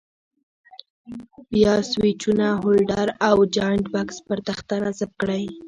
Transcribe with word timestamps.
بیا 1.51 1.73
سویچونه، 1.91 2.47
هولډر 2.61 3.07
او 3.29 3.37
جاینټ 3.55 3.85
بکس 3.93 4.17
پر 4.27 4.37
تخته 4.47 4.75
نصب 4.83 5.11
کړئ. 5.21 5.43